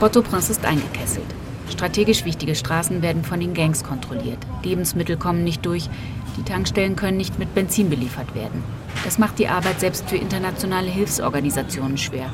Port-au-Prince 0.00 0.50
ist 0.50 0.64
eingekesselt. 0.64 1.26
Strategisch 1.70 2.24
wichtige 2.24 2.54
Straßen 2.54 3.02
werden 3.02 3.24
von 3.24 3.40
den 3.40 3.54
Gangs 3.54 3.84
kontrolliert. 3.84 4.38
Lebensmittel 4.64 5.16
kommen 5.16 5.44
nicht 5.44 5.64
durch. 5.64 5.88
Die 6.36 6.42
Tankstellen 6.42 6.96
können 6.96 7.16
nicht 7.16 7.38
mit 7.38 7.54
Benzin 7.54 7.90
beliefert 7.90 8.34
werden. 8.34 8.62
Das 9.04 9.18
macht 9.18 9.38
die 9.38 9.48
Arbeit 9.48 9.80
selbst 9.80 10.08
für 10.08 10.16
internationale 10.16 10.90
Hilfsorganisationen 10.90 11.98
schwer. 11.98 12.32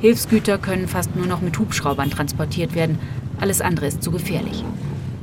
Hilfsgüter 0.00 0.58
können 0.58 0.86
fast 0.86 1.16
nur 1.16 1.26
noch 1.26 1.40
mit 1.40 1.58
Hubschraubern 1.58 2.10
transportiert 2.10 2.74
werden. 2.74 2.98
Alles 3.40 3.60
andere 3.60 3.86
ist 3.86 4.02
zu 4.02 4.10
gefährlich. 4.10 4.64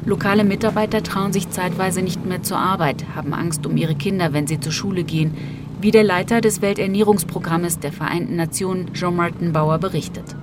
Lokale 0.05 0.43
Mitarbeiter 0.43 1.01
trauen 1.01 1.33
sich 1.33 1.49
zeitweise 1.49 2.01
nicht 2.01 2.25
mehr 2.25 2.43
zur 2.43 2.59
Arbeit, 2.59 3.05
haben 3.15 3.33
Angst 3.33 3.65
um 3.65 3.75
ihre 3.75 3.95
Kinder, 3.95 4.33
wenn 4.33 4.47
sie 4.47 4.59
zur 4.59 4.71
Schule 4.71 5.03
gehen, 5.03 5.33
wie 5.81 5.91
der 5.91 6.03
Leiter 6.03 6.41
des 6.41 6.61
Welternährungsprogrammes 6.61 7.79
der 7.79 7.91
Vereinten 7.91 8.35
Nationen, 8.35 8.93
Jean-Martin 8.93 9.51
Bauer, 9.51 9.77
berichtet. 9.77 10.35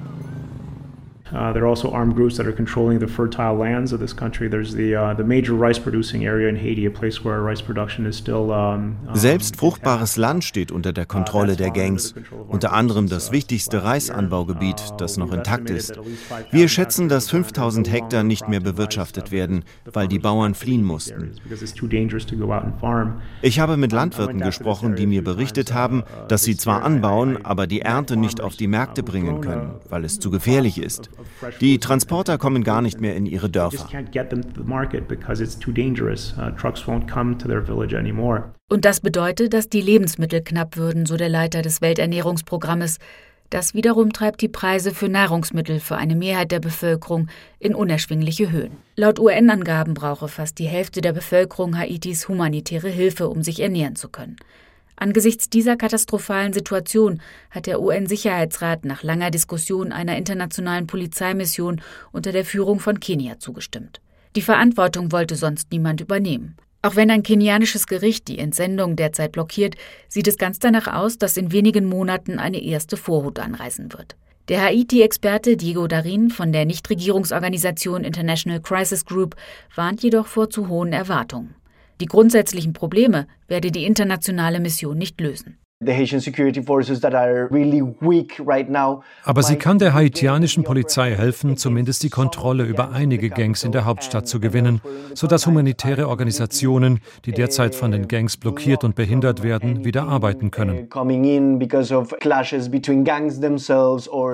Uh, 1.34 1.52
there 1.52 1.62
are 1.64 1.68
also 1.68 1.90
armed 1.90 2.14
groups 2.14 2.36
that 2.36 2.46
are 2.46 2.52
controlling 2.52 3.00
the 3.00 3.06
fertile 3.06 3.56
lands 3.56 3.92
of 3.92 4.00
this 4.00 4.14
country. 4.14 4.48
There's 4.48 4.74
the 4.74 4.94
uh, 4.94 5.14
the 5.14 5.24
major 5.24 5.54
rice 5.54 5.78
producing 5.78 6.26
area 6.26 6.48
in 6.48 6.56
Haiti, 6.56 6.86
a 6.86 6.90
place 6.90 7.24
where 7.24 7.40
rice 7.40 7.62
production 7.62 8.06
is 8.06 8.16
still. 8.16 8.50
Um, 8.50 8.96
Selbst 9.14 9.56
fruchtbares 9.56 10.16
Land 10.16 10.44
steht 10.44 10.70
unter 10.70 10.92
der 10.92 11.06
Kontrolle 11.06 11.56
der 11.56 11.70
Gangs, 11.70 12.14
unter 12.48 12.72
anderem 12.72 13.08
das 13.08 13.32
wichtigste 13.32 13.82
Reisanbaugebiet, 13.82 14.94
das 14.98 15.16
noch 15.16 15.32
intakt 15.32 15.70
ist. 15.70 15.98
Wir 16.50 16.68
schätzen, 16.68 17.08
dass 17.08 17.30
5000 17.30 17.90
Hektar 17.90 18.22
nicht 18.22 18.48
mehr 18.48 18.60
bewirtschaftet 18.60 19.32
werden, 19.32 19.64
weil 19.90 20.08
die 20.08 20.18
Bauern 20.18 20.54
fliehen 20.54 20.84
mussten. 20.84 21.32
Ich 23.42 23.60
habe 23.60 23.76
mit 23.76 23.92
Landwirten 23.92 24.40
gesprochen, 24.40 24.96
die 24.96 25.06
mir 25.06 25.24
berichtet 25.24 25.72
haben, 25.72 26.02
dass 26.28 26.42
sie 26.42 26.56
zwar 26.56 26.82
anbauen, 26.82 27.44
aber 27.44 27.66
die 27.66 27.80
Ernte 27.80 28.16
nicht 28.16 28.40
auf 28.40 28.56
die 28.56 28.66
Märkte 28.66 29.02
bringen 29.02 29.40
können, 29.40 29.72
weil 29.88 30.04
es 30.04 30.18
zu 30.18 30.30
gefährlich 30.30 30.78
ist. 30.78 31.10
Die 31.60 31.78
Transporter 31.78 32.38
kommen 32.38 32.64
gar 32.64 32.82
nicht 32.82 33.00
mehr 33.00 33.16
in 33.16 33.26
ihre 33.26 33.50
Dörfer. 33.50 33.88
Uh, 33.92 34.04
Und 38.68 38.84
das 38.84 39.00
bedeutet, 39.00 39.54
dass 39.54 39.68
die 39.68 39.80
Lebensmittel 39.80 40.42
knapp 40.42 40.76
würden, 40.76 41.06
so 41.06 41.16
der 41.16 41.28
Leiter 41.28 41.62
des 41.62 41.80
Welternährungsprogrammes. 41.80 42.98
Das 43.52 43.74
wiederum 43.74 44.14
treibt 44.14 44.40
die 44.40 44.48
Preise 44.48 44.92
für 44.92 45.10
Nahrungsmittel 45.10 45.78
für 45.78 45.96
eine 45.96 46.16
Mehrheit 46.16 46.52
der 46.52 46.60
Bevölkerung 46.60 47.28
in 47.58 47.74
unerschwingliche 47.74 48.50
Höhen. 48.50 48.78
Laut 48.96 49.18
UN-Angaben 49.18 49.92
brauche 49.92 50.28
fast 50.28 50.58
die 50.58 50.64
Hälfte 50.64 51.02
der 51.02 51.12
Bevölkerung 51.12 51.76
Haitis 51.76 52.28
humanitäre 52.28 52.88
Hilfe, 52.88 53.28
um 53.28 53.42
sich 53.42 53.60
ernähren 53.60 53.94
zu 53.94 54.08
können. 54.08 54.36
Angesichts 55.02 55.50
dieser 55.50 55.76
katastrophalen 55.76 56.52
Situation 56.52 57.20
hat 57.50 57.66
der 57.66 57.82
UN-Sicherheitsrat 57.82 58.84
nach 58.84 59.02
langer 59.02 59.32
Diskussion 59.32 59.90
einer 59.90 60.16
internationalen 60.16 60.86
Polizeimission 60.86 61.80
unter 62.12 62.30
der 62.30 62.44
Führung 62.44 62.78
von 62.78 63.00
Kenia 63.00 63.40
zugestimmt. 63.40 64.00
Die 64.36 64.42
Verantwortung 64.42 65.10
wollte 65.10 65.34
sonst 65.34 65.72
niemand 65.72 66.00
übernehmen. 66.00 66.56
Auch 66.82 66.94
wenn 66.94 67.10
ein 67.10 67.24
kenianisches 67.24 67.88
Gericht 67.88 68.28
die 68.28 68.38
Entsendung 68.38 68.94
derzeit 68.94 69.32
blockiert, 69.32 69.74
sieht 70.06 70.28
es 70.28 70.38
ganz 70.38 70.60
danach 70.60 70.86
aus, 70.86 71.18
dass 71.18 71.36
in 71.36 71.50
wenigen 71.50 71.86
Monaten 71.86 72.38
eine 72.38 72.62
erste 72.62 72.96
Vorhut 72.96 73.40
anreisen 73.40 73.92
wird. 73.92 74.14
Der 74.46 74.62
Haiti-Experte 74.62 75.56
Diego 75.56 75.88
Darin 75.88 76.30
von 76.30 76.52
der 76.52 76.64
Nichtregierungsorganisation 76.64 78.04
International 78.04 78.60
Crisis 78.60 79.04
Group 79.04 79.34
warnt 79.74 80.04
jedoch 80.04 80.28
vor 80.28 80.48
zu 80.48 80.68
hohen 80.68 80.92
Erwartungen. 80.92 81.56
Die 82.00 82.06
grundsätzlichen 82.06 82.72
Probleme 82.72 83.26
werde 83.48 83.70
die 83.70 83.84
internationale 83.84 84.60
Mission 84.60 84.98
nicht 84.98 85.20
lösen. 85.20 85.58
Aber 89.24 89.42
sie 89.42 89.56
kann 89.56 89.78
der 89.78 89.94
haitianischen 89.94 90.64
Polizei 90.64 91.14
helfen, 91.14 91.56
zumindest 91.56 92.02
die 92.02 92.10
Kontrolle 92.10 92.64
über 92.64 92.92
einige 92.92 93.30
Gangs 93.30 93.64
in 93.64 93.72
der 93.72 93.84
Hauptstadt 93.84 94.28
zu 94.28 94.38
gewinnen, 94.38 94.80
sodass 95.14 95.46
humanitäre 95.46 96.08
Organisationen, 96.08 97.00
die 97.24 97.32
derzeit 97.32 97.74
von 97.74 97.90
den 97.90 98.06
Gangs 98.06 98.36
blockiert 98.36 98.84
und 98.84 98.94
behindert 98.94 99.42
werden, 99.42 99.84
wieder 99.84 100.04
arbeiten 100.04 100.50
können. 100.50 100.88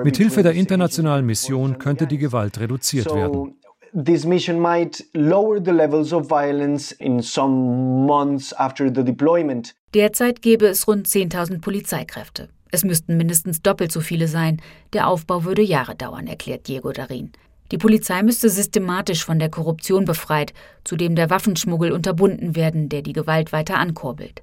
Mithilfe 0.03 0.43
der 0.43 0.53
internationalen 0.53 1.25
Mission 1.25 1.79
könnte 1.79 2.07
die 2.07 2.17
Gewalt 2.17 2.59
reduziert 2.59 3.13
werden 3.13 3.55
this 3.93 4.25
mission 4.25 4.59
might 4.59 5.01
lower 5.13 5.59
the 5.59 5.71
levels 5.71 6.13
of 6.13 6.27
violence 6.27 6.91
in 6.93 7.21
some 7.21 8.05
months 8.05 8.53
after 8.53 8.89
the 8.93 9.03
deployment. 9.03 9.73
Derzeit 9.93 10.41
gäbe 10.41 10.67
es 10.67 10.87
rund 10.87 11.07
10.000 11.07 11.61
Polizeikräfte. 11.61 12.49
Es 12.71 12.83
müssten 12.83 13.17
mindestens 13.17 13.61
doppelt 13.61 13.91
so 13.91 14.01
viele 14.01 14.27
sein. 14.27 14.61
Der 14.93 15.07
Aufbau 15.07 15.43
würde 15.43 15.63
Jahre 15.63 15.95
dauern, 15.95 16.27
erklärt 16.27 16.67
Diego 16.67 16.91
Darin. 16.91 17.31
Die 17.71 17.77
Polizei 17.77 18.23
müsste 18.23 18.49
systematisch 18.49 19.23
von 19.23 19.39
der 19.39 19.49
Korruption 19.49 20.05
befreit, 20.05 20.53
zudem 20.83 21.15
der 21.15 21.29
Waffenschmuggel 21.29 21.91
unterbunden 21.91 22.55
werden, 22.55 22.89
der 22.89 23.01
die 23.01 23.13
Gewalt 23.13 23.51
weiter 23.51 23.77
ankurbelt. 23.77 24.41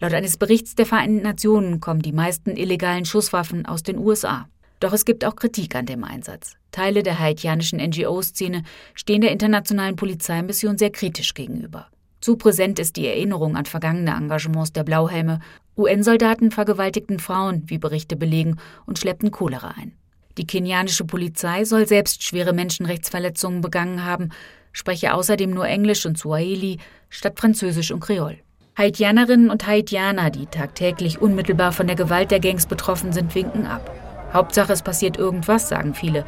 Laut 0.00 0.12
eines 0.12 0.36
Berichts 0.36 0.74
der 0.74 0.86
Vereinten 0.86 1.22
Nationen 1.22 1.80
kommen 1.80 2.02
die 2.02 2.12
meisten 2.12 2.56
illegalen 2.56 3.04
Schusswaffen 3.04 3.64
aus 3.64 3.84
den 3.84 3.98
USA. 3.98 4.48
Doch 4.84 4.92
es 4.92 5.06
gibt 5.06 5.24
auch 5.24 5.34
Kritik 5.34 5.76
an 5.76 5.86
dem 5.86 6.04
Einsatz. 6.04 6.58
Teile 6.70 7.02
der 7.02 7.18
haitianischen 7.18 7.80
NGO-Szene 7.80 8.64
stehen 8.92 9.22
der 9.22 9.30
internationalen 9.30 9.96
Polizeimission 9.96 10.76
sehr 10.76 10.90
kritisch 10.90 11.32
gegenüber. 11.32 11.86
Zu 12.20 12.36
präsent 12.36 12.78
ist 12.78 12.96
die 12.96 13.06
Erinnerung 13.06 13.56
an 13.56 13.64
vergangene 13.64 14.10
Engagements 14.10 14.74
der 14.74 14.84
Blauhelme. 14.84 15.40
UN-Soldaten 15.78 16.50
vergewaltigten 16.50 17.18
Frauen, 17.18 17.62
wie 17.64 17.78
Berichte 17.78 18.14
belegen, 18.14 18.58
und 18.84 18.98
schleppten 18.98 19.30
Cholera 19.30 19.68
ein. 19.68 19.92
Die 20.36 20.46
kenianische 20.46 21.06
Polizei 21.06 21.64
soll 21.64 21.88
selbst 21.88 22.22
schwere 22.22 22.52
Menschenrechtsverletzungen 22.52 23.62
begangen 23.62 24.04
haben, 24.04 24.32
spreche 24.72 25.14
außerdem 25.14 25.48
nur 25.48 25.66
Englisch 25.66 26.04
und 26.04 26.18
Swahili 26.18 26.76
statt 27.08 27.40
Französisch 27.40 27.90
und 27.90 28.00
Kreol. 28.00 28.36
Haitianerinnen 28.76 29.48
und 29.48 29.66
Haitianer, 29.66 30.28
die 30.28 30.44
tagtäglich 30.44 31.22
unmittelbar 31.22 31.72
von 31.72 31.86
der 31.86 31.96
Gewalt 31.96 32.30
der 32.30 32.40
Gangs 32.40 32.66
betroffen 32.66 33.14
sind, 33.14 33.34
winken 33.34 33.64
ab. 33.64 34.03
Hauptsache, 34.34 34.72
es 34.72 34.82
passiert 34.82 35.16
irgendwas, 35.16 35.68
sagen 35.68 35.94
viele. 35.94 36.24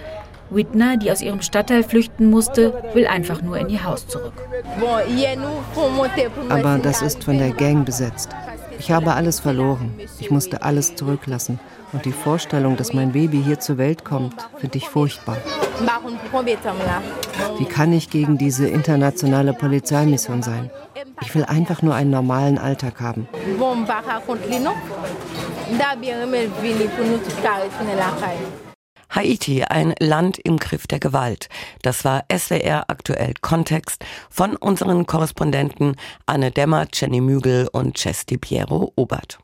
Whitner, 0.49 0.97
die 0.97 1.11
aus 1.11 1.21
ihrem 1.21 1.43
Stadtteil 1.43 1.83
flüchten 1.83 2.31
musste, 2.31 2.73
will 2.95 3.07
einfach 3.07 3.43
nur 3.43 3.59
in 3.59 3.69
ihr 3.69 3.85
Haus 3.85 4.07
zurück. 4.07 4.33
Aber 6.49 6.79
das 6.79 7.03
ist 7.03 7.25
von 7.25 7.39
der 7.39 7.51
Gang 7.51 7.85
besetzt. 7.85 8.31
Ich 8.79 8.91
habe 8.93 9.15
alles 9.15 9.41
verloren. 9.41 9.95
Ich 10.21 10.31
musste 10.31 10.63
alles 10.63 10.95
zurücklassen. 10.95 11.59
Und 11.93 12.05
die 12.05 12.13
Vorstellung, 12.13 12.77
dass 12.77 12.93
mein 12.93 13.13
Baby 13.13 13.43
hier 13.43 13.59
zur 13.59 13.79
Welt 13.79 14.05
kommt, 14.05 14.35
finde 14.59 14.79
ich 14.79 14.89
furchtbar. 14.89 15.39
Wie 17.59 17.65
kann 17.65 17.93
ich 17.93 18.11
gegen 18.11 18.39
diese 18.39 18.69
internationale 18.69 19.53
Polizeimission 19.53 20.43
sein? 20.43 20.71
Ich 21.23 21.35
will 21.35 21.45
einfach 21.45 21.83
nur 21.83 21.95
einen 21.95 22.11
normalen 22.11 22.59
Alltag 22.59 23.01
haben. 23.01 23.29
Haiti, 29.11 29.65
ein 29.65 29.95
Land 29.99 30.39
im 30.39 30.59
Griff 30.59 30.87
der 30.87 31.01
Gewalt. 31.01 31.49
Das 31.83 32.05
war 32.05 32.25
SWR 32.33 32.85
aktuell 32.89 33.35
Kontext 33.41 34.05
von 34.31 34.55
unseren 34.55 35.07
Korrespondenten 35.07 35.97
Anne 36.25 36.53
Dämmer, 36.53 36.87
Jenny 36.93 37.21
Mügel 37.21 37.69
und 37.73 37.99
Cesti 37.99 38.39
Piero 38.39 38.93
Obert. 38.95 39.35